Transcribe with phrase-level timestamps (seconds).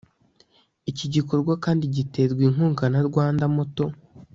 [0.91, 3.89] iki gikorwa kandi giterwa inkunga na Rwanda Motor